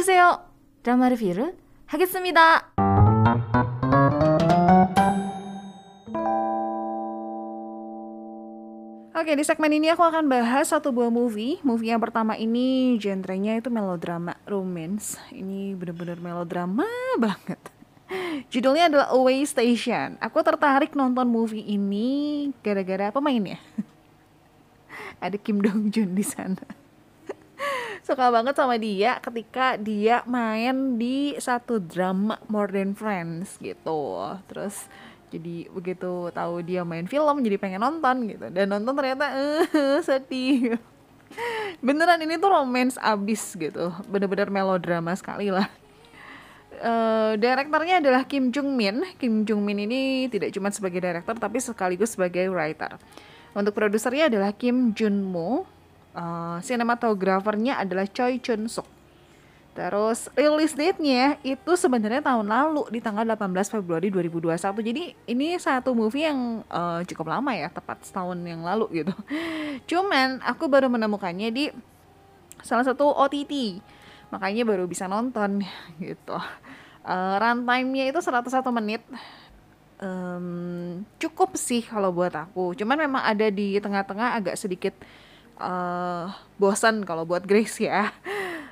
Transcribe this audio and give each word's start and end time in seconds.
오세요. 0.00 0.40
드라마 0.82 1.08
리뷰를 1.10 1.56
하겠습니다. 1.86 2.72
Oke, 9.16 9.32
di 9.32 9.42
segmen 9.42 9.74
ini 9.74 9.90
aku 9.90 10.06
akan 10.06 10.30
bahas 10.30 10.70
satu 10.70 10.94
buah 10.94 11.10
movie. 11.10 11.58
Movie 11.66 11.90
yang 11.90 11.98
pertama 11.98 12.38
ini 12.38 12.94
genrenya 12.96 13.58
itu 13.58 13.72
melodrama 13.74 14.38
romance. 14.46 15.18
Ini 15.34 15.74
bener-bener 15.74 16.22
melodrama 16.22 16.86
banget. 17.18 17.58
Judulnya 18.54 18.86
adalah 18.86 19.10
Away 19.10 19.42
Station. 19.44 20.14
Aku 20.22 20.46
tertarik 20.46 20.94
nonton 20.94 21.26
movie 21.26 21.64
ini 21.64 22.48
gara-gara 22.62 23.10
pemainnya. 23.10 23.58
Ada 25.24 25.40
Kim 25.42 25.58
Dong 25.58 25.90
Jun 25.90 26.14
di 26.14 26.22
sana. 26.22 26.79
Suka 28.01 28.33
banget 28.33 28.57
sama 28.57 28.81
dia 28.81 29.21
ketika 29.21 29.77
dia 29.77 30.25
main 30.25 30.97
di 30.97 31.37
satu 31.37 31.77
drama 31.77 32.41
More 32.49 32.73
Than 32.73 32.97
Friends 32.97 33.61
gitu. 33.61 34.25
Terus 34.49 34.89
jadi 35.29 35.69
begitu 35.69 36.33
tahu 36.33 36.65
dia 36.65 36.81
main 36.81 37.05
film 37.05 37.45
jadi 37.45 37.61
pengen 37.61 37.85
nonton 37.85 38.25
gitu. 38.25 38.49
Dan 38.49 38.73
nonton 38.73 38.97
ternyata 38.97 39.25
eh 39.37 40.01
sedih. 40.07 40.81
Beneran 41.79 42.19
ini 42.25 42.41
tuh 42.41 42.49
romance 42.49 42.97
abis 42.97 43.53
gitu. 43.53 43.93
Bener-bener 44.09 44.49
melodrama 44.49 45.13
sekali 45.13 45.53
lah. 45.53 45.69
Uh, 46.81 47.37
direkturnya 47.37 48.01
adalah 48.01 48.25
Kim 48.25 48.49
Jung 48.49 48.73
Min 48.73 49.05
Kim 49.21 49.45
Jung 49.45 49.61
Min 49.61 49.85
ini 49.85 50.25
tidak 50.33 50.49
cuma 50.49 50.73
sebagai 50.73 50.97
director 50.97 51.37
tapi 51.37 51.61
sekaligus 51.61 52.17
sebagai 52.17 52.49
writer. 52.49 52.97
Untuk 53.53 53.77
produsernya 53.77 54.31
adalah 54.31 54.49
Kim 54.57 54.97
Jun 54.97 55.21
Mo 55.21 55.69
uh, 56.15 56.57
sinematografernya 56.63 57.79
adalah 57.81 58.07
Choi 58.07 58.39
Chun 58.39 58.67
Suk 58.67 59.01
Terus 59.71 60.27
rilis 60.35 60.75
date-nya 60.75 61.39
itu 61.47 61.71
sebenarnya 61.79 62.19
tahun 62.19 62.43
lalu 62.51 62.91
di 62.91 62.99
tanggal 62.99 63.23
18 63.23 63.71
Februari 63.71 64.11
2021. 64.11 64.59
Jadi 64.59 65.03
ini 65.31 65.55
satu 65.55 65.95
movie 65.95 66.27
yang 66.27 66.67
uh, 66.67 66.99
cukup 67.07 67.31
lama 67.31 67.55
ya, 67.55 67.71
tepat 67.71 68.03
setahun 68.03 68.35
yang 68.43 68.67
lalu 68.67 69.03
gitu. 69.03 69.15
Cuman 69.95 70.43
aku 70.43 70.67
baru 70.67 70.91
menemukannya 70.91 71.49
di 71.55 71.65
salah 72.59 72.83
satu 72.83 73.15
OTT. 73.15 73.79
Makanya 74.35 74.67
baru 74.67 74.83
bisa 74.91 75.07
nonton 75.07 75.63
gitu. 76.03 76.35
Uh, 77.07 77.35
runtime-nya 77.39 78.11
itu 78.11 78.19
101 78.19 78.67
menit. 78.75 79.01
Um, 80.03 81.07
cukup 81.15 81.55
sih 81.55 81.79
kalau 81.79 82.11
buat 82.11 82.35
aku. 82.35 82.75
Cuman 82.75 83.07
memang 83.07 83.23
ada 83.23 83.47
di 83.47 83.79
tengah-tengah 83.79 84.35
agak 84.35 84.59
sedikit 84.59 84.91
uh, 85.61 86.33
bosan 86.57 87.05
kalau 87.05 87.23
buat 87.23 87.45
Grace 87.45 87.77
ya 87.79 88.09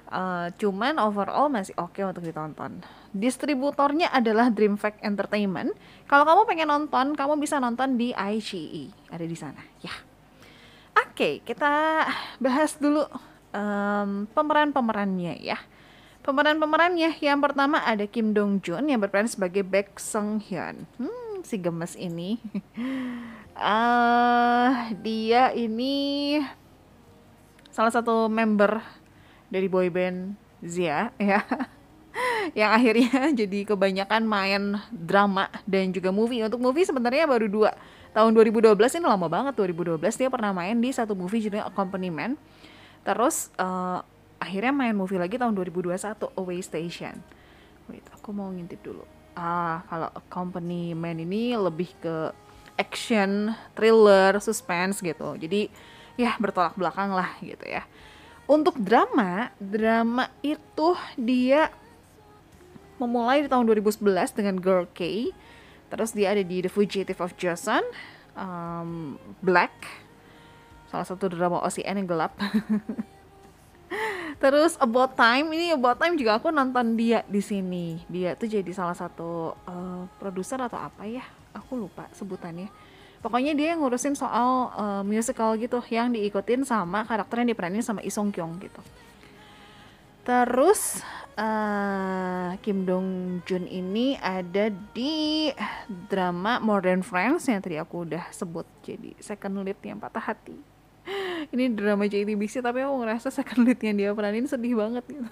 Uh, 0.10 0.50
cuman 0.62 0.98
overall 0.98 1.54
masih 1.54 1.78
oke 1.78 1.94
okay 1.94 2.04
untuk 2.04 2.26
ditonton. 2.26 2.82
Distributornya 3.14 4.10
adalah 4.10 4.50
Dream 4.50 4.74
Fact 4.74 4.98
Entertainment. 5.06 5.78
Kalau 6.10 6.26
kamu 6.26 6.50
pengen 6.50 6.70
nonton, 6.70 7.14
kamu 7.14 7.38
bisa 7.38 7.62
nonton 7.62 7.94
di 7.94 8.10
ICE. 8.18 8.90
Ada 9.14 9.26
di 9.30 9.38
sana, 9.38 9.62
ya. 9.86 9.94
Oke, 10.98 11.14
okay, 11.14 11.34
kita 11.46 12.06
bahas 12.42 12.74
dulu 12.82 13.06
um, 13.54 14.26
pemeran-pemerannya 14.34 15.38
ya. 15.42 15.62
Pemeran-pemerannya 16.20 17.16
yang 17.24 17.40
pertama 17.40 17.82
ada 17.82 18.06
Kim 18.06 18.36
Dong 18.36 18.60
Jun 18.60 18.92
yang 18.92 19.00
berperan 19.00 19.26
sebagai 19.26 19.64
Baek 19.64 19.98
Sung 19.98 20.44
Hyun. 20.44 20.84
Hmm, 21.00 21.42
si 21.42 21.56
gemes 21.58 21.96
ini. 21.96 22.38
uh, 23.56 24.92
dia 25.06 25.56
ini 25.56 26.38
salah 27.70 27.94
satu 27.94 28.28
member 28.28 28.82
dari 29.50 29.66
boyband 29.70 30.34
Zia 30.62 31.14
ya 31.22 31.42
yang 32.58 32.72
akhirnya 32.74 33.30
jadi 33.32 33.60
kebanyakan 33.68 34.24
main 34.26 34.62
drama 34.90 35.50
dan 35.70 35.94
juga 35.94 36.10
movie. 36.10 36.42
Untuk 36.42 36.62
movie 36.62 36.86
sebenarnya 36.86 37.30
baru 37.30 37.48
dua. 37.50 37.72
Tahun 38.10 38.34
2012 38.34 38.74
ini 38.74 39.06
lama 39.06 39.30
banget 39.30 39.54
2012 39.54 40.02
dia 40.02 40.30
pernah 40.34 40.50
main 40.50 40.74
di 40.82 40.90
satu 40.90 41.14
movie 41.14 41.46
judulnya 41.46 41.70
Accompaniment. 41.70 42.34
Terus 43.06 43.54
uh, 43.62 44.02
akhirnya 44.42 44.74
main 44.74 44.98
movie 44.98 45.22
lagi 45.22 45.38
tahun 45.38 45.54
2021 45.54 45.94
Away 46.18 46.60
Station. 46.66 47.16
Wait 47.86 48.06
aku 48.10 48.34
mau 48.34 48.50
ngintip 48.50 48.82
dulu. 48.82 49.06
Ah 49.38 49.86
kalau 49.86 50.10
Accompaniment 50.18 51.22
ini 51.22 51.54
lebih 51.54 51.94
ke 52.02 52.34
action 52.82 53.54
thriller 53.78 54.42
suspense 54.42 55.06
gitu. 55.06 55.38
Jadi 55.38 55.70
ya 56.20 56.36
bertolak 56.36 56.76
belakang 56.76 57.16
lah 57.16 57.32
gitu 57.40 57.64
ya 57.64 57.88
untuk 58.50 58.82
drama, 58.82 59.54
drama 59.62 60.26
itu 60.42 60.98
dia 61.14 61.70
memulai 62.98 63.46
di 63.46 63.48
tahun 63.48 63.70
2011 63.70 64.02
dengan 64.34 64.58
Girl 64.58 64.90
K. 64.90 65.30
Terus 65.94 66.18
dia 66.18 66.34
ada 66.34 66.42
di 66.42 66.66
The 66.66 66.72
Fugitive 66.74 67.22
of 67.22 67.38
Joseon, 67.38 67.86
um, 68.34 69.22
Black, 69.46 69.86
salah 70.90 71.06
satu 71.06 71.30
drama 71.30 71.62
OCN 71.62 72.02
yang 72.02 72.10
gelap. 72.10 72.34
Terus 74.42 74.82
About 74.82 75.14
Time 75.14 75.54
ini 75.54 75.78
About 75.78 76.02
Time 76.02 76.18
juga 76.18 76.42
aku 76.42 76.50
nonton 76.50 76.98
dia 76.98 77.22
di 77.30 77.46
sini. 77.46 78.02
Dia 78.10 78.34
tuh 78.34 78.50
jadi 78.50 78.70
salah 78.74 78.98
satu 78.98 79.54
uh, 79.54 80.10
produser 80.18 80.58
atau 80.58 80.82
apa 80.82 81.06
ya? 81.06 81.22
Aku 81.54 81.78
lupa 81.78 82.10
sebutannya 82.18 82.89
pokoknya 83.20 83.54
dia 83.56 83.76
yang 83.76 83.84
ngurusin 83.84 84.16
soal 84.16 84.72
uh, 84.76 85.04
musical 85.04 85.56
gitu 85.60 85.84
yang 85.92 86.12
diikutin 86.12 86.64
sama 86.64 87.04
karakter 87.04 87.44
yang 87.44 87.50
diperanin 87.52 87.84
sama 87.84 88.04
Isong 88.04 88.32
Kyung 88.32 88.60
gitu. 88.60 88.80
Terus 90.24 91.02
uh, 91.40 92.54
Kim 92.62 92.84
Dong 92.86 93.40
Jun 93.48 93.66
ini 93.66 94.20
ada 94.20 94.70
di 94.94 95.50
drama 96.12 96.60
Modern 96.60 97.02
Friends 97.02 97.48
yang 97.48 97.64
tadi 97.64 97.80
aku 97.80 98.06
udah 98.06 98.30
sebut. 98.30 98.68
Jadi 98.84 99.16
second 99.18 99.64
lead 99.64 99.80
yang 99.82 99.98
patah 99.98 100.22
hati. 100.22 100.54
Ini 101.56 101.74
drama 101.74 102.06
JTBC 102.06 102.62
tapi 102.62 102.86
aku 102.86 103.02
ngerasa 103.02 103.34
second 103.34 103.66
lead 103.66 103.80
yang 103.82 103.96
dia 103.98 104.10
peranin 104.14 104.46
sedih 104.46 104.78
banget 104.78 105.02
gitu. 105.10 105.26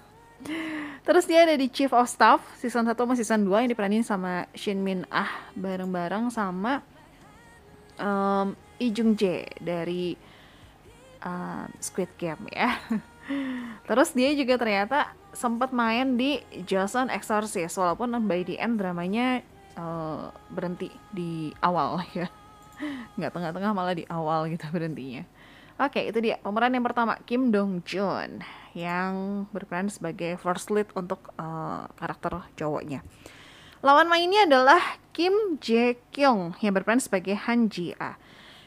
Terus 1.06 1.24
dia 1.26 1.46
ada 1.46 1.54
di 1.54 1.66
Chief 1.70 1.90
of 1.90 2.10
Staff 2.10 2.42
season 2.58 2.86
1 2.86 2.94
sama 2.94 3.14
season 3.14 3.40
2 3.46 3.62
yang 3.66 3.70
diperanin 3.70 4.02
sama 4.02 4.46
Shin 4.54 4.82
Min 4.82 5.06
Ah 5.14 5.30
bareng-bareng 5.54 6.30
sama 6.34 6.82
um, 7.98 8.54
Lee 8.78 8.94
Jung 8.94 9.18
dari 9.58 10.14
uh, 11.22 11.66
Squid 11.82 12.10
Game 12.16 12.46
ya. 12.50 12.78
Terus 13.88 14.16
dia 14.16 14.32
juga 14.32 14.56
ternyata 14.56 15.12
sempat 15.36 15.70
main 15.70 16.16
di 16.16 16.40
Jason 16.64 17.12
Exorcist 17.12 17.76
walaupun 17.76 18.16
by 18.24 18.40
the 18.46 18.56
end 18.56 18.80
dramanya 18.80 19.44
uh, 19.76 20.32
berhenti 20.48 20.88
di 21.12 21.52
awal 21.60 22.00
ya. 22.18 22.30
Nggak 23.18 23.34
tengah-tengah 23.34 23.72
malah 23.74 23.94
di 23.94 24.06
awal 24.08 24.48
gitu 24.48 24.64
berhentinya. 24.70 25.26
Oke, 25.78 26.10
itu 26.10 26.18
dia 26.18 26.42
pemeran 26.42 26.74
yang 26.74 26.82
pertama 26.82 27.14
Kim 27.22 27.54
Dong 27.54 27.86
Joon 27.86 28.42
yang 28.74 29.46
berperan 29.54 29.86
sebagai 29.86 30.34
first 30.34 30.74
lead 30.74 30.90
untuk 30.98 31.30
uh, 31.38 31.86
karakter 31.94 32.42
cowoknya. 32.58 33.06
Lawan 33.78 34.10
mainnya 34.10 34.42
adalah 34.42 34.80
Kim 35.14 35.58
Jae 35.62 35.98
Kyung 36.10 36.54
yang 36.58 36.74
berperan 36.74 36.98
sebagai 36.98 37.38
Han 37.46 37.70
Ji 37.70 37.94
A. 37.98 38.18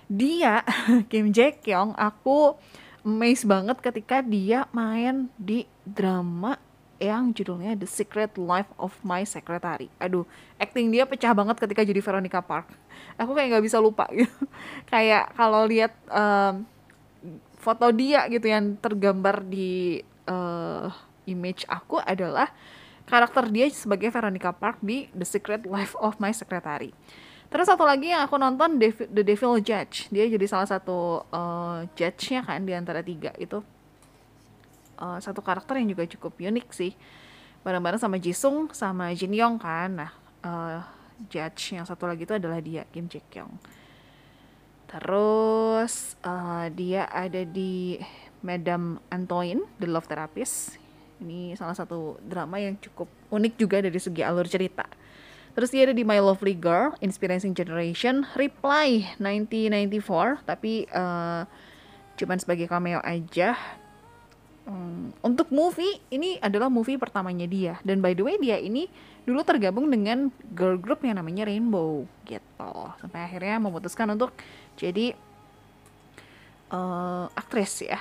Dia 0.07 0.63
Kim 1.11 1.35
Jae 1.35 1.55
Kyung 1.55 1.91
aku 1.99 2.55
amazed 3.03 3.47
banget 3.47 3.77
ketika 3.83 4.23
dia 4.23 4.67
main 4.71 5.27
di 5.35 5.67
drama 5.83 6.55
yang 7.01 7.33
judulnya 7.33 7.73
The 7.73 7.89
Secret 7.89 8.37
Life 8.37 8.69
of 8.77 8.93
My 9.01 9.25
Secretary. 9.25 9.89
Aduh, 9.97 10.23
acting 10.61 10.93
dia 10.93 11.09
pecah 11.09 11.33
banget 11.33 11.57
ketika 11.57 11.81
jadi 11.81 11.97
Veronica 11.97 12.45
Park. 12.45 12.69
Aku 13.17 13.33
kayak 13.33 13.57
nggak 13.57 13.65
bisa 13.65 13.81
lupa 13.81 14.05
gitu. 14.13 14.29
kayak 14.93 15.33
kalau 15.33 15.65
lihat 15.65 15.97
um, 16.07 16.61
foto 17.57 17.89
dia 17.89 18.29
gitu 18.29 18.45
yang 18.45 18.77
tergambar 18.77 19.41
di 19.41 20.05
uh, 20.29 20.93
image 21.25 21.65
aku 21.65 21.97
adalah 21.97 22.53
karakter 23.05 23.49
dia 23.49 23.67
sebagai 23.71 24.09
Veronica 24.11 24.51
Park 24.53 24.81
di 24.81 25.07
The 25.11 25.27
Secret 25.27 25.65
Life 25.67 25.95
of 25.99 26.17
My 26.21 26.31
Secretary. 26.31 26.93
Terus 27.51 27.67
satu 27.67 27.83
lagi 27.83 28.15
yang 28.15 28.23
aku 28.23 28.39
nonton 28.39 28.79
The 28.79 29.23
Devil 29.27 29.59
Judge. 29.59 30.07
Dia 30.07 30.23
jadi 30.31 30.45
salah 30.47 30.63
satu 30.63 31.27
uh, 31.27 31.83
judge-nya 31.99 32.47
kan 32.47 32.63
di 32.63 32.71
antara 32.71 33.03
tiga 33.03 33.35
itu. 33.35 33.59
Uh, 34.95 35.19
satu 35.19 35.43
karakter 35.43 35.75
yang 35.83 35.91
juga 35.91 36.07
cukup 36.07 36.39
unik 36.39 36.71
sih. 36.71 36.95
Bareng-bareng 37.67 37.99
sama 37.99 38.15
Jisung 38.15 38.71
sama 38.71 39.11
Jin 39.11 39.35
Yong 39.35 39.59
kan. 39.59 39.89
Nah, 39.91 40.11
uh, 40.47 40.79
judge 41.27 41.75
yang 41.75 41.83
satu 41.83 42.07
lagi 42.07 42.23
itu 42.23 42.31
adalah 42.39 42.63
dia 42.63 42.87
Kim 42.87 43.11
Jae 43.11 43.19
Kyung. 43.27 43.59
Terus 44.87 46.15
uh, 46.23 46.71
dia 46.71 47.03
ada 47.11 47.43
di 47.43 47.99
Madame 48.39 49.03
Antoine, 49.11 49.67
The 49.75 49.91
Love 49.91 50.07
Therapist 50.07 50.79
ini 51.21 51.53
salah 51.55 51.77
satu 51.77 52.17
drama 52.25 52.57
yang 52.57 52.75
cukup 52.81 53.07
unik 53.29 53.53
juga 53.55 53.77
dari 53.79 53.97
segi 54.01 54.25
alur 54.25 54.49
cerita. 54.49 54.83
Terus 55.51 55.69
dia 55.69 55.83
ada 55.83 55.95
di 55.95 56.07
My 56.07 56.19
Lovely 56.23 56.55
Girl, 56.55 56.95
Inspiring 57.03 57.51
Generation, 57.51 58.23
Reply 58.39 59.03
1994, 59.19 60.47
tapi 60.47 60.87
uh, 60.95 61.43
cuman 62.15 62.37
sebagai 62.39 62.71
cameo 62.71 63.03
aja. 63.03 63.55
Hmm, 64.61 65.09
untuk 65.25 65.49
movie 65.49 65.99
ini 66.13 66.37
adalah 66.37 66.69
movie 66.69 66.93
pertamanya 66.93 67.49
dia 67.49 67.81
dan 67.81 67.97
by 67.97 68.13
the 68.13 68.21
way 68.21 68.37
dia 68.37 68.61
ini 68.61 68.85
dulu 69.25 69.41
tergabung 69.41 69.89
dengan 69.89 70.29
girl 70.53 70.77
group 70.77 71.01
yang 71.01 71.17
namanya 71.17 71.49
Rainbow 71.49 72.05
gitu 72.29 72.69
sampai 73.01 73.25
akhirnya 73.25 73.57
memutuskan 73.57 74.13
untuk 74.13 74.29
jadi 74.77 75.17
uh, 76.69 77.25
aktris 77.33 77.89
ya 77.89 77.97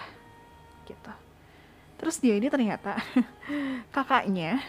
gitu 0.84 1.29
terus 2.00 2.16
dia 2.16 2.40
ini 2.40 2.48
ternyata 2.48 2.96
kakaknya 3.94 4.64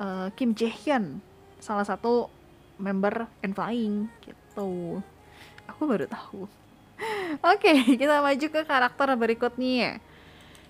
uh, 0.00 0.32
Kim 0.32 0.56
Jae 0.56 0.72
Hyun 0.72 1.20
salah 1.60 1.84
satu 1.84 2.32
member 2.80 3.28
and 3.44 3.52
Flying 3.52 4.08
gitu 4.24 5.04
aku 5.68 5.82
baru 5.84 6.08
tahu 6.08 6.48
oke 7.44 7.60
okay, 7.60 7.84
kita 8.00 8.24
maju 8.24 8.46
ke 8.48 8.60
karakter 8.64 9.12
berikutnya 9.12 10.00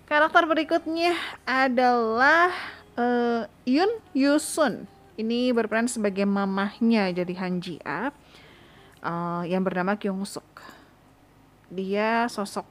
Karakter 0.07 0.47
berikutnya 0.47 1.19
adalah 1.43 2.55
uh, 2.95 3.43
Yun 3.67 3.91
Yusun. 4.15 4.87
Ini 5.19 5.51
berperan 5.51 5.91
sebagai 5.91 6.23
mamahnya 6.23 7.11
jadi 7.11 7.35
Han 7.43 7.59
Ji 7.59 7.83
A 7.83 8.15
uh, 9.03 9.43
yang 9.43 9.67
bernama 9.67 9.99
Kyung 9.99 10.23
Suk. 10.23 10.47
Dia 11.75 12.31
sosok 12.31 12.71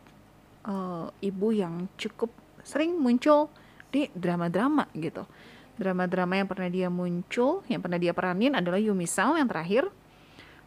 uh, 0.64 1.12
ibu 1.20 1.52
yang 1.52 1.92
cukup 2.00 2.32
sering 2.66 2.98
muncul 2.98 3.54
di 3.94 4.10
drama-drama 4.18 4.90
gitu. 4.98 5.30
Drama-drama 5.78 6.42
yang 6.42 6.50
pernah 6.50 6.70
dia 6.72 6.90
muncul, 6.90 7.62
yang 7.70 7.80
pernah 7.86 8.02
dia 8.02 8.12
peranin 8.12 8.58
adalah 8.58 8.82
Yumi 8.82 9.06
Sao 9.06 9.38
yang 9.38 9.46
terakhir. 9.46 9.88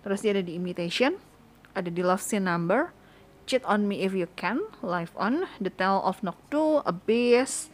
Terus 0.07 0.23
dia 0.23 0.31
ada 0.39 0.45
di 0.47 0.55
Imitation, 0.55 1.19
ada 1.75 1.91
di 1.91 2.01
Love 2.01 2.23
Scene 2.23 2.47
Number, 2.47 2.95
Cheat 3.49 3.65
on 3.67 3.89
Me 3.89 4.05
If 4.05 4.15
You 4.15 4.31
Can, 4.39 4.63
live 4.85 5.11
on, 5.19 5.49
The 5.59 5.73
Tale 5.73 6.05
of 6.05 6.21
Noctu, 6.21 6.85
Abyss, 6.87 7.73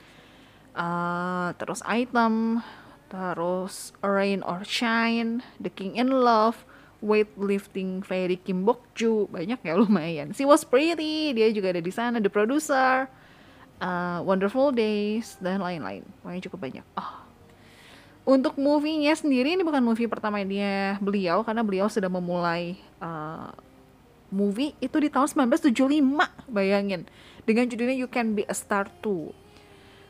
uh, 0.79 1.53
terus 1.59 1.83
Item, 1.85 2.63
terus 3.11 3.91
Rain 4.01 4.41
or 4.47 4.63
Shine, 4.63 5.43
The 5.59 5.75
King 5.75 5.99
in 5.99 6.15
Love, 6.15 6.63
Weightlifting 7.03 8.07
Fairy 8.07 8.39
Kim 8.39 8.63
Bok 8.63 8.87
Ju, 8.97 9.27
banyak 9.29 9.61
ya 9.61 9.75
lumayan. 9.77 10.33
She 10.33 10.47
Was 10.47 10.63
Pretty, 10.63 11.35
dia 11.35 11.51
juga 11.51 11.75
ada 11.75 11.83
di 11.83 11.93
sana, 11.93 12.23
The 12.23 12.31
Producer, 12.31 13.11
uh, 13.85 14.19
Wonderful 14.25 14.73
Days, 14.73 15.37
dan 15.45 15.61
lain-lain. 15.61 16.01
Pokoknya 16.25 16.43
cukup 16.49 16.59
banyak. 16.65 16.85
Oh. 16.97 17.21
Untuk 18.25 18.57
movie-nya 18.57 19.13
sendiri 19.13 19.53
ini 19.53 19.61
bukan 19.61 19.85
movie 19.85 20.09
pertama 20.09 20.41
dia 20.41 20.97
beliau 21.05 21.45
karena 21.45 21.61
beliau 21.61 21.93
sudah 21.93 22.09
memulai 22.09 22.81
uh, 22.97 23.53
movie 24.33 24.73
itu 24.81 24.97
di 24.97 25.13
tahun 25.13 25.29
1975 25.53 26.01
bayangin 26.49 27.05
dengan 27.45 27.69
judulnya 27.69 27.93
You 27.93 28.09
Can 28.09 28.33
Be 28.33 28.49
a 28.49 28.57
Star 28.57 28.89
Too 29.05 29.29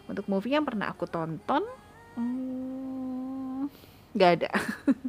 untuk 0.07 0.25
movie 0.31 0.55
yang 0.55 0.63
pernah 0.63 0.95
aku 0.95 1.11
tonton 1.11 1.67
hmm, 2.15 3.67
gak 4.15 4.31
ada 4.41 4.51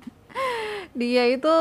dia 0.96 1.28
itu 1.28 1.56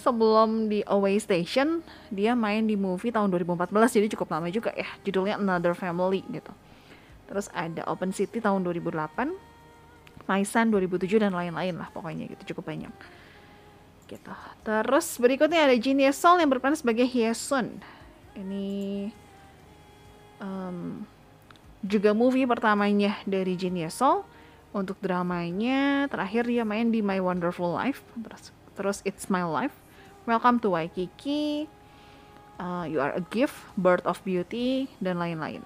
sebelum 0.00 0.72
di 0.72 0.80
Away 0.88 1.20
Station 1.20 1.84
dia 2.08 2.32
main 2.32 2.64
di 2.64 2.74
movie 2.80 3.12
tahun 3.12 3.28
2014 3.28 3.70
jadi 4.00 4.06
cukup 4.16 4.32
lama 4.32 4.48
juga 4.48 4.72
ya 4.72 4.88
judulnya 5.04 5.36
Another 5.36 5.76
Family 5.76 6.24
gitu 6.32 6.50
terus 7.28 7.52
ada 7.52 7.84
Open 7.86 8.10
City 8.10 8.40
tahun 8.40 8.64
2008 8.64 9.30
My 10.24 10.42
Son 10.42 10.66
2007 10.72 11.20
dan 11.20 11.36
lain-lain 11.36 11.76
lah 11.76 11.92
pokoknya 11.92 12.26
gitu 12.32 12.56
cukup 12.56 12.72
banyak 12.72 12.94
gitu. 14.10 14.34
Terus 14.66 15.06
berikutnya 15.22 15.70
ada 15.70 15.76
Jin 15.78 16.02
Ye 16.02 16.10
yang 16.10 16.50
berperan 16.50 16.74
sebagai 16.74 17.06
Hyesun. 17.06 17.78
Ini 18.34 18.68
um, 20.42 21.06
juga 21.86 22.10
movie 22.10 22.44
pertamanya 22.44 23.22
dari 23.22 23.54
Jin 23.54 23.78
Ye. 23.78 23.90
Untuk 24.70 25.02
dramanya 25.02 26.06
terakhir 26.06 26.46
dia 26.46 26.62
main 26.62 26.94
di 26.94 27.02
My 27.02 27.18
Wonderful 27.18 27.74
Life. 27.74 28.06
Terus, 28.22 28.54
terus 28.74 29.02
It's 29.02 29.26
My 29.26 29.42
Life. 29.42 29.74
Welcome 30.28 30.62
to 30.62 30.74
Waikiki. 30.74 31.66
Uh, 32.60 32.84
you 32.84 33.00
Are 33.00 33.16
a 33.16 33.24
Gift, 33.32 33.56
Bird 33.74 34.04
of 34.04 34.20
Beauty, 34.22 34.86
dan 35.00 35.16
lain-lain. 35.16 35.64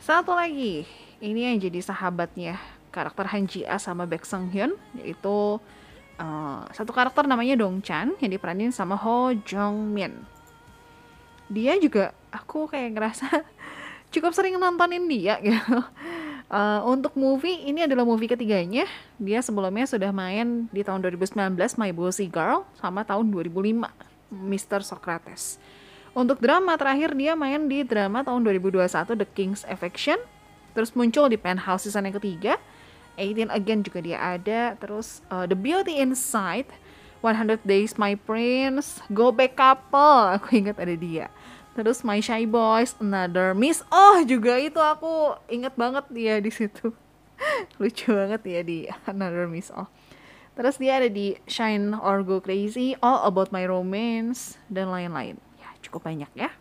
Satu 0.00 0.32
lagi, 0.32 0.88
ini 1.20 1.40
yang 1.44 1.60
jadi 1.60 1.80
sahabatnya 1.84 2.56
karakter 2.88 3.28
Han 3.28 3.44
Ji 3.44 3.68
A 3.68 3.76
sama 3.76 4.08
Baek 4.08 4.24
Sung 4.24 4.48
Hyun, 4.48 4.76
yaitu 4.96 5.60
uh, 6.16 6.60
satu 6.72 6.92
karakter 6.92 7.28
namanya 7.28 7.56
Dong 7.60 7.84
Chan 7.84 8.16
yang 8.20 8.30
diperanin 8.32 8.72
sama 8.72 8.96
Ho 8.96 9.32
Jong 9.44 9.92
Min. 9.92 10.24
Dia 11.52 11.76
juga 11.76 12.16
aku 12.32 12.66
kayak 12.68 12.96
ngerasa 12.96 13.28
cukup 14.14 14.32
sering 14.32 14.56
nontonin 14.56 15.04
dia 15.04 15.36
gitu. 15.40 15.84
Uh, 16.54 16.86
untuk 16.86 17.18
movie 17.18 17.66
ini 17.66 17.82
adalah 17.82 18.06
movie 18.06 18.30
ketiganya. 18.30 18.86
Dia 19.18 19.42
sebelumnya 19.42 19.90
sudah 19.90 20.14
main 20.14 20.70
di 20.70 20.86
tahun 20.86 21.02
2019 21.02 21.34
My 21.58 21.90
Bossy 21.90 22.30
Girl 22.30 22.62
sama 22.78 23.02
tahun 23.02 23.26
2005 23.34 23.82
Mr. 24.30 24.86
Socrates. 24.86 25.58
Untuk 26.14 26.38
drama 26.38 26.78
terakhir 26.78 27.18
dia 27.18 27.34
main 27.34 27.66
di 27.66 27.82
drama 27.82 28.22
tahun 28.22 28.46
2021 28.46 28.86
The 29.18 29.26
King's 29.34 29.66
Affection. 29.66 30.14
Terus 30.78 30.94
muncul 30.94 31.26
di 31.26 31.34
Penthouse 31.34 31.90
season 31.90 32.06
yang 32.06 32.14
ketiga 32.22 32.54
18 33.18 33.50
again 33.50 33.80
juga 33.82 34.02
dia 34.02 34.18
ada 34.18 34.74
terus 34.78 35.22
uh, 35.30 35.46
The 35.46 35.54
Beauty 35.54 36.02
Inside 36.02 36.70
100 37.22 37.62
Days 37.64 37.96
My 37.96 38.18
Prince 38.18 39.00
Go 39.10 39.30
Back 39.30 39.56
Couple 39.56 40.30
aku 40.38 40.60
ingat 40.60 40.76
ada 40.78 40.94
dia 40.98 41.30
terus 41.74 42.06
My 42.06 42.22
Shy 42.22 42.46
Boys 42.46 42.94
Another 43.02 43.52
Miss 43.52 43.82
Oh 43.90 44.22
juga 44.22 44.56
itu 44.56 44.78
aku 44.78 45.34
inget 45.50 45.74
banget 45.74 46.06
dia 46.08 46.38
di 46.38 46.48
situ 46.54 46.94
lucu 47.82 48.14
banget 48.14 48.42
ya 48.46 48.60
di 48.62 48.78
Another 49.04 49.50
Miss 49.50 49.74
Oh 49.74 49.90
terus 50.54 50.78
dia 50.78 51.02
ada 51.02 51.10
di 51.10 51.34
Shine 51.50 51.98
or 51.98 52.22
Go 52.22 52.38
Crazy 52.38 52.94
All 53.02 53.26
About 53.26 53.50
My 53.50 53.66
Romance 53.66 54.56
dan 54.70 54.88
lain-lain 54.94 55.36
ya 55.58 55.68
cukup 55.82 56.06
banyak 56.06 56.30
ya 56.38 56.54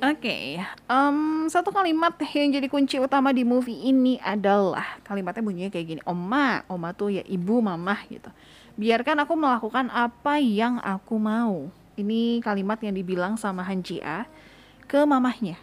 Oke, 0.00 0.32
okay. 0.32 0.46
um, 0.88 1.44
satu 1.50 1.74
kalimat 1.76 2.16
yang 2.32 2.56
jadi 2.56 2.72
kunci 2.72 2.96
utama 2.96 3.36
di 3.36 3.44
movie 3.44 3.84
ini 3.84 4.16
adalah 4.22 4.96
kalimatnya 5.04 5.44
bunyinya 5.44 5.68
kayak 5.68 5.86
gini, 5.92 6.02
Oma, 6.08 6.64
Oma 6.72 6.96
tuh 6.96 7.12
ya 7.12 7.26
ibu, 7.28 7.60
mamah 7.60 8.08
gitu. 8.08 8.32
Biarkan 8.80 9.28
aku 9.28 9.36
melakukan 9.36 9.92
apa 9.92 10.40
yang 10.40 10.80
aku 10.80 11.20
mau. 11.20 11.68
Ini 12.00 12.40
kalimat 12.40 12.80
yang 12.80 12.96
dibilang 12.96 13.36
sama 13.36 13.60
Han 13.60 13.84
Ji 13.84 14.00
ke 14.90 15.06
mamahnya. 15.06 15.54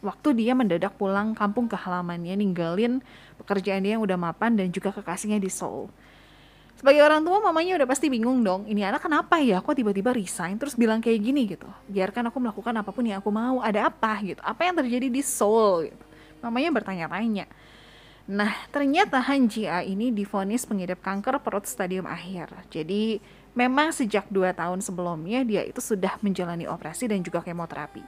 Waktu 0.00 0.32
dia 0.32 0.56
mendadak 0.56 0.96
pulang 0.96 1.36
kampung 1.36 1.68
ke 1.68 1.76
halamannya, 1.76 2.40
ninggalin 2.40 3.04
pekerjaan 3.36 3.84
dia 3.84 4.00
yang 4.00 4.02
udah 4.02 4.16
mapan 4.16 4.56
dan 4.56 4.72
juga 4.72 4.96
kekasihnya 4.96 5.36
di 5.36 5.52
Seoul. 5.52 5.92
Sebagai 6.80 7.04
orang 7.04 7.20
tua 7.20 7.44
mamanya 7.44 7.76
udah 7.76 7.84
pasti 7.84 8.08
bingung 8.08 8.40
dong 8.40 8.64
ini 8.64 8.80
anak 8.80 9.04
kenapa 9.04 9.36
ya? 9.36 9.60
Kok 9.60 9.76
tiba-tiba 9.76 10.16
resign? 10.16 10.56
Terus 10.56 10.72
bilang 10.72 11.04
kayak 11.04 11.20
gini 11.20 11.44
gitu 11.44 11.68
biarkan 11.92 12.32
aku 12.32 12.40
melakukan 12.40 12.72
apa 12.72 12.88
pun 12.88 13.04
yang 13.04 13.20
aku 13.20 13.28
mau 13.28 13.60
ada 13.60 13.92
apa 13.92 14.16
gitu 14.24 14.40
apa 14.40 14.64
yang 14.64 14.80
terjadi 14.80 15.12
di 15.12 15.20
Seoul? 15.20 15.92
Gitu. 15.92 16.04
Mamanya 16.40 16.72
bertanya-tanya. 16.72 17.44
Nah 18.32 18.56
ternyata 18.72 19.20
Han 19.20 19.52
Ji 19.52 19.68
A 19.68 19.84
ini 19.84 20.08
difonis 20.08 20.64
pengidap 20.64 21.04
kanker 21.04 21.44
perut 21.44 21.68
stadium 21.68 22.08
akhir. 22.08 22.48
Jadi 22.72 23.20
memang 23.54 23.90
sejak 23.90 24.30
2 24.30 24.54
tahun 24.54 24.78
sebelumnya 24.78 25.42
dia 25.42 25.62
itu 25.66 25.82
sudah 25.82 26.18
menjalani 26.22 26.70
operasi 26.70 27.10
dan 27.10 27.22
juga 27.22 27.42
kemoterapi. 27.42 28.02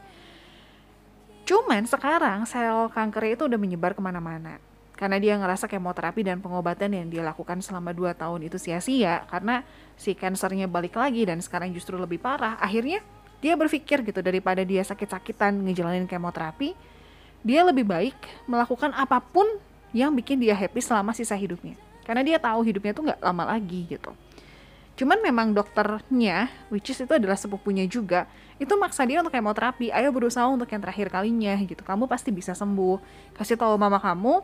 Cuman 1.42 1.82
sekarang 1.84 2.46
sel 2.46 2.86
kanker 2.94 3.34
itu 3.34 3.42
udah 3.50 3.58
menyebar 3.58 3.92
ke 3.98 4.02
mana-mana. 4.02 4.62
Karena 4.94 5.18
dia 5.18 5.34
ngerasa 5.34 5.66
kemoterapi 5.66 6.22
dan 6.22 6.38
pengobatan 6.38 6.94
yang 6.94 7.10
dia 7.10 7.22
lakukan 7.26 7.58
selama 7.58 7.90
2 7.90 8.14
tahun 8.14 8.46
itu 8.46 8.54
sia-sia 8.54 9.26
karena 9.26 9.66
si 9.98 10.14
kansernya 10.14 10.70
balik 10.70 10.94
lagi 10.94 11.26
dan 11.26 11.42
sekarang 11.42 11.74
justru 11.74 11.98
lebih 11.98 12.22
parah. 12.22 12.54
Akhirnya 12.62 13.02
dia 13.42 13.58
berpikir 13.58 14.06
gitu 14.06 14.22
daripada 14.22 14.62
dia 14.62 14.86
sakit-sakitan 14.86 15.58
ngejalanin 15.66 16.06
kemoterapi 16.06 16.78
dia 17.42 17.66
lebih 17.66 17.82
baik 17.82 18.14
melakukan 18.46 18.94
apa 18.94 19.18
pun 19.18 19.58
yang 19.90 20.14
bikin 20.14 20.38
dia 20.38 20.54
happy 20.54 20.78
selama 20.78 21.10
sisa 21.10 21.34
hidupnya. 21.34 21.74
Karena 22.06 22.22
dia 22.22 22.38
tahu 22.38 22.62
hidupnya 22.62 22.94
tuh 22.94 23.10
nggak 23.10 23.18
lama 23.18 23.58
lagi 23.58 23.90
gitu 23.90 24.14
cuman 24.92 25.18
memang 25.24 25.56
dokternya 25.56 26.52
which 26.68 26.92
is 26.92 27.00
itu 27.00 27.12
adalah 27.16 27.36
sepupunya 27.36 27.88
juga 27.88 28.28
itu 28.62 28.78
maksa 28.78 29.02
dia 29.02 29.18
untuk 29.18 29.34
kemoterapi. 29.34 29.90
Ayo 29.90 30.14
berusaha 30.14 30.46
untuk 30.46 30.70
yang 30.70 30.78
terakhir 30.78 31.10
kalinya 31.10 31.58
gitu. 31.66 31.82
Kamu 31.82 32.06
pasti 32.06 32.30
bisa 32.30 32.54
sembuh. 32.54 33.02
Kasih 33.34 33.58
tahu 33.58 33.74
mama 33.74 33.98
kamu 33.98 34.38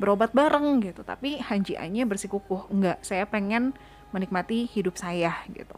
berobat 0.00 0.32
bareng 0.32 0.80
gitu. 0.80 1.04
Tapi 1.04 1.36
Hanji 1.44 1.76
bersikukuh. 1.76 2.72
Enggak 2.72 3.04
saya 3.04 3.28
pengen 3.28 3.76
menikmati 4.16 4.64
hidup 4.72 4.96
saya 4.96 5.36
gitu. 5.52 5.76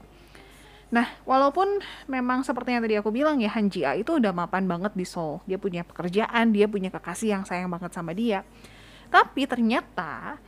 Nah, 0.90 1.06
walaupun 1.22 1.82
memang 2.10 2.42
seperti 2.42 2.74
yang 2.74 2.82
tadi 2.82 2.98
aku 2.98 3.14
bilang 3.14 3.38
ya, 3.38 3.50
Han 3.54 3.70
Ji 3.70 3.86
A 3.86 3.94
itu 3.94 4.18
udah 4.18 4.34
mapan 4.34 4.66
banget 4.66 4.90
di 4.94 5.06
Seoul. 5.06 5.38
Dia 5.46 5.54
punya 5.54 5.86
pekerjaan, 5.86 6.50
dia 6.50 6.66
punya 6.66 6.90
kekasih 6.90 7.30
yang 7.38 7.42
sayang 7.46 7.70
banget 7.70 7.94
sama 7.94 8.10
dia. 8.10 8.42
Tapi 9.06 9.46
ternyata 9.46 10.38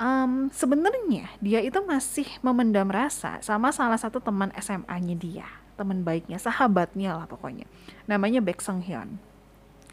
um, 0.00 0.48
sebenarnya 0.50 1.30
dia 1.38 1.60
itu 1.62 1.78
masih 1.84 2.26
memendam 2.40 2.88
rasa 2.88 3.38
sama 3.42 3.70
salah 3.70 3.98
satu 3.98 4.18
teman 4.18 4.50
SMA-nya 4.58 5.16
dia, 5.16 5.48
teman 5.78 6.02
baiknya, 6.02 6.38
sahabatnya 6.40 7.16
lah 7.18 7.26
pokoknya. 7.26 7.68
Namanya 8.06 8.40
Baek 8.44 8.60
Sung 8.60 8.82
Hyun. 8.82 9.18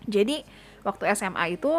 jadi 0.10 0.41
waktu 0.81 1.13
SMA 1.13 1.62
itu 1.62 1.70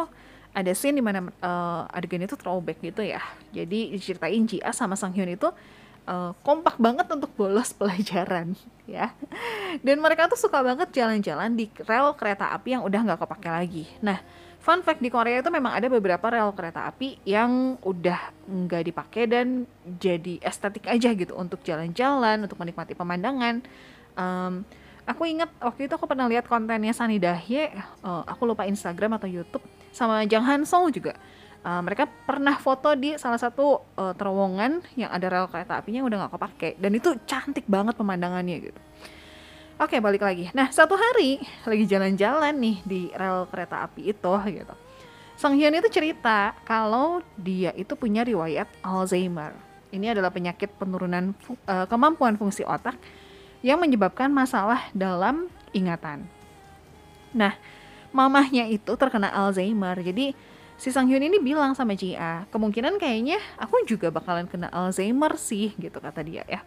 ada 0.52 0.72
scene 0.76 1.00
di 1.00 1.04
mana 1.04 1.32
uh, 1.40 1.88
adegan 1.88 2.22
itu 2.22 2.36
throwback 2.36 2.78
gitu 2.84 3.00
ya 3.00 3.20
jadi 3.50 3.92
diceritain 3.92 4.44
Ji 4.44 4.60
sama 4.76 4.94
Sang 4.94 5.16
Hyun 5.16 5.32
itu 5.32 5.48
uh, 6.04 6.36
kompak 6.44 6.76
banget 6.76 7.08
untuk 7.08 7.32
bolos 7.34 7.72
pelajaran 7.78 8.52
ya 8.84 9.16
dan 9.80 9.96
mereka 9.98 10.28
tuh 10.28 10.38
suka 10.38 10.60
banget 10.60 10.92
jalan-jalan 10.92 11.56
di 11.56 11.72
rel 11.88 12.12
kereta 12.14 12.52
api 12.52 12.76
yang 12.78 12.82
udah 12.84 13.00
nggak 13.00 13.20
kepake 13.24 13.48
lagi 13.48 13.84
nah 14.04 14.20
fun 14.62 14.80
fact 14.86 15.02
di 15.02 15.10
Korea 15.10 15.42
itu 15.42 15.50
memang 15.50 15.74
ada 15.74 15.90
beberapa 15.90 16.22
rel 16.30 16.54
kereta 16.54 16.86
api 16.86 17.18
yang 17.26 17.76
udah 17.82 18.46
nggak 18.46 18.82
dipakai 18.94 19.26
dan 19.26 19.66
jadi 19.98 20.38
estetik 20.38 20.86
aja 20.86 21.10
gitu 21.12 21.34
untuk 21.34 21.60
jalan-jalan 21.66 22.46
untuk 22.46 22.56
menikmati 22.62 22.94
pemandangan. 22.94 23.58
Um, 24.14 24.62
aku 25.02 25.26
ingat 25.26 25.50
waktu 25.58 25.90
itu 25.90 25.94
aku 25.98 26.06
pernah 26.06 26.30
lihat 26.30 26.46
kontennya 26.46 26.94
Sani 26.94 27.18
Dahye 27.18 27.74
uh, 28.06 28.22
aku 28.22 28.46
lupa 28.46 28.62
Instagram 28.62 29.18
atau 29.18 29.26
YouTube 29.26 29.66
sama 29.90 30.22
Jang 30.30 30.46
Song 30.62 30.94
juga. 30.94 31.18
Uh, 31.62 31.82
mereka 31.82 32.10
pernah 32.26 32.58
foto 32.58 32.94
di 32.98 33.14
salah 33.18 33.38
satu 33.38 33.82
uh, 33.98 34.14
terowongan 34.14 34.82
yang 34.98 35.10
ada 35.10 35.26
rel 35.30 35.46
kereta 35.50 35.78
apinya 35.78 36.02
yang 36.02 36.08
udah 36.10 36.18
nggak 36.26 36.34
kepake. 36.38 36.70
Dan 36.78 36.94
itu 36.94 37.18
cantik 37.26 37.66
banget 37.66 37.98
pemandangannya 37.98 38.70
gitu 38.70 38.80
Oke, 39.80 39.96
balik 40.04 40.20
lagi. 40.20 40.52
Nah, 40.52 40.68
satu 40.68 40.92
hari 40.92 41.40
lagi 41.64 41.84
jalan-jalan 41.88 42.52
nih 42.52 42.76
di 42.84 43.00
rel 43.16 43.48
kereta 43.48 43.88
api 43.88 44.12
itu 44.12 44.32
gitu. 44.52 44.74
Sang 45.40 45.56
Hyun 45.56 45.74
itu 45.74 45.88
cerita 45.88 46.52
kalau 46.68 47.24
dia 47.40 47.72
itu 47.72 47.96
punya 47.96 48.20
riwayat 48.20 48.68
Alzheimer. 48.84 49.56
Ini 49.88 50.12
adalah 50.12 50.28
penyakit 50.28 50.76
penurunan 50.76 51.32
uh, 51.66 51.88
kemampuan 51.88 52.36
fungsi 52.36 52.62
otak 52.68 53.00
yang 53.64 53.80
menyebabkan 53.80 54.28
masalah 54.28 54.92
dalam 54.92 55.48
ingatan. 55.72 56.28
Nah, 57.32 57.56
mamahnya 58.12 58.68
itu 58.68 58.92
terkena 58.94 59.32
Alzheimer. 59.32 59.96
Jadi 60.04 60.36
si 60.76 60.92
Sang 60.92 61.08
Hyun 61.08 61.26
ini 61.26 61.40
bilang 61.40 61.72
sama 61.72 61.96
Jia, 61.96 62.44
kemungkinan 62.52 63.00
kayaknya 63.00 63.40
aku 63.56 63.88
juga 63.88 64.12
bakalan 64.12 64.44
kena 64.46 64.68
Alzheimer 64.68 65.32
sih 65.40 65.72
gitu 65.80 65.96
kata 65.96 66.20
dia 66.20 66.44
ya. 66.44 66.60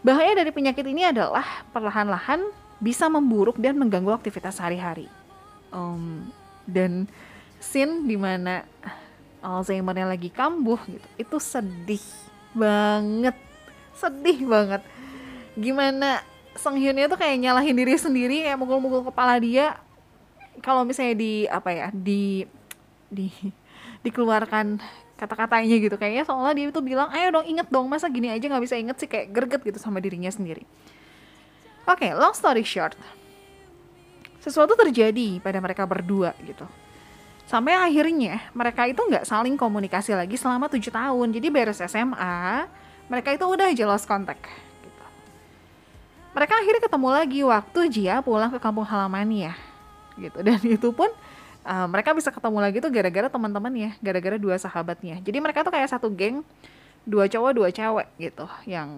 Bahaya 0.00 0.32
dari 0.32 0.48
penyakit 0.48 0.84
ini 0.88 1.04
adalah 1.04 1.44
perlahan-lahan 1.76 2.40
bisa 2.80 3.04
memburuk 3.12 3.60
dan 3.60 3.76
mengganggu 3.76 4.16
aktivitas 4.16 4.56
sehari-hari. 4.56 5.06
Um, 5.70 6.32
dan 6.64 7.04
scene 7.60 8.08
di 8.08 8.16
mana 8.16 8.64
Alzheimer-nya 9.40 10.08
lagi 10.08 10.28
kambuh 10.32 10.80
gitu, 10.88 11.08
itu 11.16 11.36
sedih 11.40 12.04
banget, 12.52 13.36
sedih 13.96 14.44
banget. 14.44 14.82
Gimana 15.56 16.24
Song 16.56 16.76
Hyun 16.76 16.98
tuh 17.08 17.16
kayak 17.20 17.40
nyalahin 17.40 17.76
diri 17.76 17.96
sendiri, 17.96 18.44
kayak 18.44 18.60
mukul-mukul 18.60 19.06
kepala 19.08 19.40
dia. 19.40 19.80
Kalau 20.60 20.84
misalnya 20.84 21.16
di 21.16 21.32
apa 21.48 21.70
ya, 21.72 21.88
di 21.92 22.44
di 23.08 23.32
dikeluarkan 24.04 24.80
kata-katanya 25.20 25.76
gitu. 25.76 25.96
Kayaknya 26.00 26.24
soalnya 26.24 26.54
dia 26.56 26.66
itu 26.72 26.80
bilang 26.80 27.12
ayo 27.12 27.28
dong 27.36 27.44
inget 27.44 27.68
dong 27.68 27.86
masa 27.92 28.08
gini 28.08 28.32
aja 28.32 28.40
nggak 28.40 28.64
bisa 28.64 28.80
inget 28.80 28.96
sih 28.96 29.04
kayak 29.04 29.28
gerget 29.28 29.60
gitu 29.60 29.76
sama 29.76 30.00
dirinya 30.00 30.32
sendiri. 30.32 30.64
Oke 31.84 32.08
okay, 32.08 32.10
long 32.16 32.32
story 32.32 32.64
short. 32.64 32.96
Sesuatu 34.40 34.72
terjadi 34.72 35.36
pada 35.44 35.60
mereka 35.60 35.84
berdua 35.84 36.32
gitu. 36.40 36.64
Sampai 37.44 37.76
akhirnya 37.76 38.40
mereka 38.56 38.88
itu 38.88 39.02
nggak 39.02 39.28
saling 39.28 39.58
komunikasi 39.60 40.16
lagi 40.16 40.40
selama 40.40 40.72
tujuh 40.72 40.94
tahun. 40.94 41.28
Jadi 41.34 41.46
beres 41.52 41.84
SMA 41.84 42.64
mereka 43.10 43.34
itu 43.34 43.42
udah 43.42 43.74
aja 43.74 43.84
lost 43.90 44.06
contact 44.06 44.46
gitu. 44.86 45.04
mereka 46.30 46.62
akhirnya 46.62 46.82
ketemu 46.86 47.08
lagi 47.10 47.40
waktu 47.42 47.80
Jia 47.90 48.22
pulang 48.22 48.54
ke 48.54 48.62
kampung 48.62 48.86
halamannya 48.86 49.52
gitu. 50.16 50.38
Dan 50.40 50.62
itu 50.78 50.88
pun 50.94 51.10
uh, 51.64 51.86
mereka 51.88 52.16
bisa 52.16 52.30
ketemu 52.32 52.58
lagi 52.60 52.78
tuh 52.80 52.92
gara-gara 52.92 53.28
teman-teman 53.28 53.72
ya 53.74 53.90
gara-gara 54.00 54.36
dua 54.36 54.56
sahabatnya. 54.56 55.20
Jadi 55.20 55.38
mereka 55.40 55.64
tuh 55.66 55.72
kayak 55.72 55.90
satu 55.90 56.08
geng 56.12 56.44
dua 57.04 57.26
cowok 57.26 57.52
dua 57.56 57.68
cewek 57.72 58.08
gitu. 58.20 58.46
Yang 58.68 58.90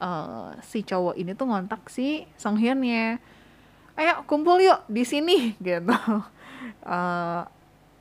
uh, 0.00 0.56
si 0.64 0.84
cowok 0.84 1.14
ini 1.16 1.32
tuh 1.36 1.46
ngontak 1.48 1.86
si 1.92 2.24
Song 2.36 2.56
Hyun 2.60 2.80
nya 2.80 3.20
ayo 4.00 4.24
kumpul 4.24 4.62
yuk 4.64 4.80
di 4.88 5.04
sini 5.04 5.52
gitu. 5.64 5.96
Uh, 6.84 7.42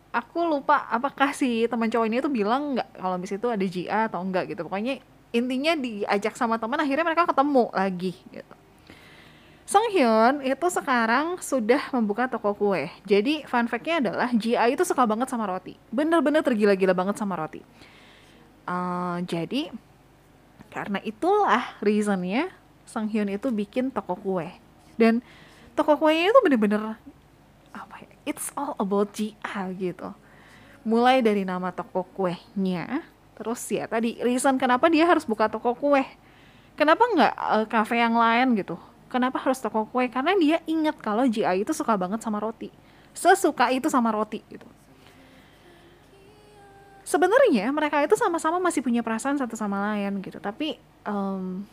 aku 0.09 0.39
lupa 0.47 0.89
apakah 0.89 1.31
si 1.35 1.67
teman 1.69 1.91
cowok 1.91 2.07
ini 2.07 2.17
tuh 2.23 2.31
bilang 2.31 2.75
nggak 2.75 2.89
kalau 2.97 3.17
di 3.19 3.27
situ 3.27 3.47
ada 3.47 3.65
Jia 3.65 4.07
atau 4.11 4.23
enggak 4.23 4.51
gitu. 4.51 4.65
Pokoknya 4.65 4.99
intinya 5.29 5.77
diajak 5.77 6.33
sama 6.33 6.57
teman 6.57 6.81
akhirnya 6.81 7.05
mereka 7.05 7.29
ketemu 7.29 7.69
lagi 7.69 8.17
gitu 8.33 8.58
Song 9.69 9.85
Hyun 9.93 10.41
itu 10.41 10.65
sekarang 10.73 11.37
sudah 11.45 11.93
membuka 11.93 12.25
toko 12.25 12.57
kue. 12.57 12.89
Jadi 13.05 13.45
fun 13.45 13.69
fact-nya 13.69 14.01
adalah 14.01 14.33
Ji 14.33 14.57
itu 14.57 14.81
suka 14.81 15.05
banget 15.05 15.29
sama 15.29 15.45
roti. 15.45 15.77
Bener-bener 15.93 16.41
tergila-gila 16.41 16.97
banget 16.97 17.21
sama 17.21 17.37
roti. 17.37 17.61
Uh, 18.65 19.21
jadi 19.29 19.69
karena 20.73 20.97
itulah 21.05 21.77
reasonnya 21.85 22.49
Song 22.89 23.13
Hyun 23.13 23.29
itu 23.29 23.53
bikin 23.53 23.93
toko 23.93 24.17
kue. 24.17 24.49
Dan 24.97 25.21
toko 25.77 26.01
kuenya 26.01 26.33
itu 26.33 26.39
bener-bener 26.41 26.97
apa 27.69 27.95
ya? 28.01 28.09
It's 28.25 28.49
all 28.57 28.73
about 28.81 29.13
Ji 29.13 29.37
gitu. 29.77 30.17
Mulai 30.81 31.21
dari 31.21 31.45
nama 31.45 31.69
toko 31.69 32.09
kuenya, 32.17 33.05
terus 33.37 33.61
ya 33.69 33.85
tadi 33.85 34.17
reason 34.25 34.57
kenapa 34.57 34.89
dia 34.89 35.05
harus 35.05 35.29
buka 35.29 35.45
toko 35.45 35.77
kue. 35.77 36.01
Kenapa 36.73 37.05
nggak 37.05 37.33
uh, 37.37 37.65
cafe 37.69 38.01
yang 38.01 38.17
lain 38.17 38.57
gitu? 38.57 38.81
Kenapa 39.09 39.41
harus 39.41 39.57
toko 39.57 39.89
kue? 39.89 40.05
Karena 40.07 40.37
dia 40.37 40.61
ingat 40.69 41.01
kalau 41.01 41.25
GI 41.25 41.65
itu 41.65 41.73
suka 41.73 41.97
banget 41.97 42.21
sama 42.21 42.37
roti. 42.37 42.69
Sesuka 43.11 43.73
itu 43.73 43.89
sama 43.89 44.13
roti 44.13 44.45
gitu. 44.47 44.65
Sebenarnya 47.01 47.73
mereka 47.73 48.05
itu 48.05 48.13
sama-sama 48.13 48.61
masih 48.61 48.85
punya 48.85 49.01
perasaan 49.01 49.41
satu 49.41 49.57
sama 49.57 49.81
lain 49.91 50.21
gitu. 50.21 50.37
Tapi 50.37 50.77
um, 51.09 51.65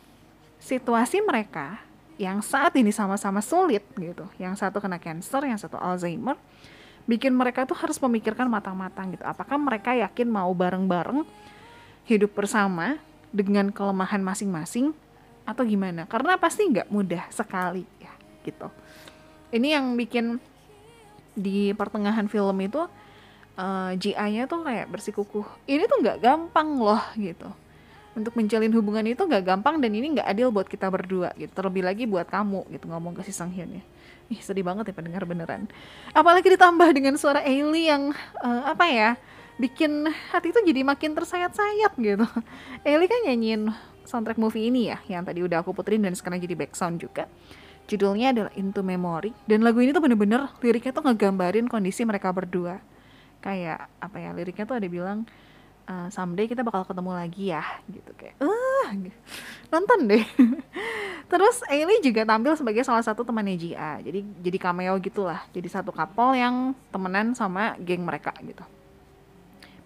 situasi 0.57 1.21
mereka 1.21 1.77
yang 2.17 2.41
saat 2.41 2.73
ini 2.73 2.89
sama-sama 2.89 3.45
sulit 3.45 3.85
gitu. 3.93 4.25
Yang 4.41 4.65
satu 4.65 4.81
kena 4.81 4.97
cancer, 4.97 5.45
yang 5.45 5.61
satu 5.61 5.77
Alzheimer, 5.77 6.33
bikin 7.05 7.37
mereka 7.37 7.69
tuh 7.69 7.77
harus 7.77 8.01
memikirkan 8.01 8.49
matang-matang 8.49 9.13
gitu. 9.13 9.21
Apakah 9.23 9.61
mereka 9.61 9.93
yakin 9.93 10.25
mau 10.25 10.49
bareng-bareng 10.57 11.21
hidup 12.09 12.33
bersama 12.33 12.97
dengan 13.29 13.69
kelemahan 13.69 14.25
masing-masing 14.25 14.97
atau 15.47 15.63
gimana? 15.63 16.03
Karena 16.03 16.35
pasti 16.35 16.67
nggak 16.67 16.91
mudah 16.91 17.23
sekali 17.31 17.87
ya 18.03 18.11
gitu. 18.43 18.67
Ini 19.55 19.79
yang 19.79 19.95
bikin 19.95 20.43
di 21.31 21.71
pertengahan 21.71 22.27
film 22.27 22.57
itu 22.59 22.83
uh, 22.83 22.87
eh, 23.57 23.91
GI-nya 23.95 24.51
tuh 24.51 24.67
kayak 24.67 24.91
bersikukuh 24.91 25.47
ini 25.69 25.87
tuh 25.87 26.03
nggak 26.03 26.19
gampang 26.19 26.75
loh 26.75 26.99
gitu. 27.15 27.47
Untuk 28.17 28.33
menjalin 28.33 28.73
hubungan 28.73 29.05
itu 29.05 29.21
nggak 29.21 29.45
gampang 29.45 29.77
dan 29.77 29.93
ini 29.93 30.17
nggak 30.17 30.27
adil 30.27 30.49
buat 30.51 30.67
kita 30.67 30.91
berdua 30.91 31.31
gitu. 31.39 31.53
Terlebih 31.53 31.85
lagi 31.85 32.03
buat 32.03 32.27
kamu 32.27 32.67
gitu 32.75 32.91
ngomong 32.91 33.15
ke 33.15 33.21
si 33.23 33.31
Sang 33.31 33.53
Hyun 33.53 33.79
ya. 33.79 33.83
Ih 34.27 34.41
sedih 34.43 34.65
banget 34.65 34.91
ya 34.91 34.93
pendengar 34.97 35.23
beneran. 35.23 35.69
Apalagi 36.11 36.51
ditambah 36.51 36.91
dengan 36.91 37.15
suara 37.15 37.39
Ailey 37.45 37.87
yang 37.87 38.11
uh, 38.43 38.63
apa 38.67 38.89
ya 38.89 39.09
bikin 39.57 40.09
hati 40.33 40.53
itu 40.53 40.59
jadi 40.65 40.81
makin 40.81 41.13
tersayat-sayat 41.13 41.93
gitu. 41.97 42.25
Ailey 42.85 43.07
kan 43.07 43.21
nyanyiin 43.23 43.69
soundtrack 44.07 44.39
movie 44.39 44.71
ini 44.71 44.87
ya 44.87 44.97
yang 45.11 45.27
tadi 45.27 45.43
udah 45.43 45.59
aku 45.59 45.75
puterin 45.75 45.99
dan 45.99 46.15
sekarang 46.15 46.39
jadi 46.39 46.55
background 46.55 47.03
juga. 47.03 47.27
Judulnya 47.87 48.35
adalah 48.35 48.51
Into 48.55 48.83
Memory 48.83 49.31
dan 49.47 49.63
lagu 49.63 49.79
ini 49.79 49.95
tuh 49.95 50.03
bener-bener 50.03 50.47
liriknya 50.59 50.91
tuh 50.91 51.03
ngegambarin 51.07 51.67
kondisi 51.67 52.03
mereka 52.03 52.31
berdua. 52.31 52.79
Kayak 53.43 53.87
apa 53.99 54.17
ya 54.19 54.31
liriknya 54.35 54.67
tuh 54.67 54.75
ada 54.79 54.87
bilang 54.87 55.23
uh, 55.87 56.07
someday 56.11 56.47
kita 56.51 56.63
bakal 56.67 56.83
ketemu 56.83 57.11
lagi 57.15 57.43
ya 57.51 57.63
gitu 57.87 58.11
kayak 58.15 58.35
uh, 58.43 58.87
nonton 59.71 59.99
deh. 60.07 60.23
Terus 61.31 61.59
Ailey 61.67 61.99
juga 61.99 62.23
tampil 62.23 62.55
sebagai 62.55 62.83
salah 62.87 63.03
satu 63.03 63.23
temannya 63.23 63.55
Jia 63.59 63.99
jadi 63.99 64.19
jadi 64.43 64.57
cameo 64.59 64.95
gitulah 64.99 65.43
jadi 65.51 65.67
satu 65.67 65.91
couple 65.91 66.35
yang 66.39 66.75
temenan 66.91 67.35
sama 67.35 67.75
geng 67.79 68.03
mereka 68.03 68.35
gitu. 68.43 68.63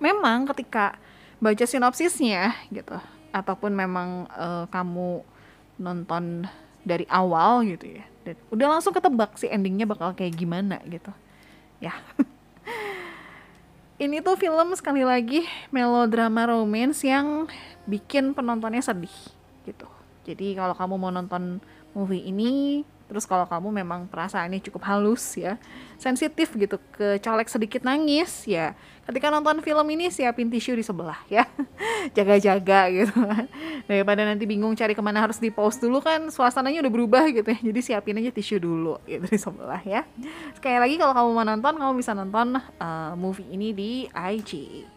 Memang 0.02 0.50
ketika 0.50 0.98
baca 1.38 1.66
sinopsisnya 1.66 2.58
gitu 2.74 2.98
ataupun 3.32 3.72
memang 3.72 4.28
uh, 4.36 4.68
kamu 4.70 5.24
nonton 5.82 6.46
dari 6.84 7.08
awal 7.08 7.66
gitu 7.66 8.00
ya. 8.00 8.06
Dan 8.22 8.38
udah 8.54 8.78
langsung 8.78 8.94
ketebak 8.94 9.36
sih 9.40 9.50
endingnya 9.50 9.90
bakal 9.90 10.14
kayak 10.14 10.38
gimana 10.38 10.78
gitu. 10.86 11.10
Ya. 11.82 11.98
Ini 14.02 14.22
tuh 14.26 14.34
film 14.38 14.74
sekali 14.74 15.06
lagi 15.06 15.46
melodrama 15.70 16.50
romance 16.50 17.06
yang 17.06 17.46
bikin 17.86 18.34
penontonnya 18.34 18.82
sedih 18.82 19.14
gitu. 19.66 19.86
Jadi 20.26 20.58
kalau 20.58 20.74
kamu 20.74 20.96
mau 20.98 21.14
nonton 21.14 21.62
movie 21.94 22.26
ini 22.26 22.82
Terus 23.12 23.28
kalau 23.28 23.44
kamu 23.44 23.84
memang 23.84 24.08
perasaannya 24.08 24.64
cukup 24.64 24.88
halus 24.88 25.36
ya, 25.36 25.60
sensitif 26.00 26.56
gitu, 26.56 26.80
ke 26.96 27.20
colek 27.20 27.52
sedikit 27.52 27.84
nangis 27.84 28.48
ya. 28.48 28.72
Ketika 29.04 29.28
nonton 29.28 29.60
film 29.60 29.84
ini 29.92 30.08
siapin 30.08 30.48
tisu 30.48 30.80
di 30.80 30.86
sebelah 30.88 31.20
ya, 31.28 31.44
jaga-jaga 32.16 32.88
gitu. 32.88 33.20
Daripada 33.84 34.24
nanti 34.24 34.48
bingung 34.48 34.72
cari 34.80 34.96
ke 34.96 35.04
mana 35.04 35.28
harus 35.28 35.44
di 35.44 35.52
pause 35.52 35.84
dulu 35.84 36.00
kan, 36.00 36.32
suasananya 36.32 36.88
udah 36.88 36.94
berubah 36.96 37.28
gitu 37.36 37.52
ya. 37.52 37.60
Jadi 37.60 37.80
siapin 37.84 38.16
aja 38.24 38.32
tisu 38.32 38.64
dulu 38.64 38.96
gitu 39.04 39.28
di 39.28 39.36
sebelah 39.36 39.84
ya. 39.84 40.08
Sekali 40.56 40.80
lagi 40.80 40.96
kalau 40.96 41.12
kamu 41.12 41.30
mau 41.36 41.44
nonton, 41.44 41.74
kamu 41.84 41.94
bisa 42.00 42.16
nonton 42.16 42.64
uh, 42.80 43.12
movie 43.20 43.52
ini 43.52 43.76
di 43.76 43.92
IG. 44.08 44.88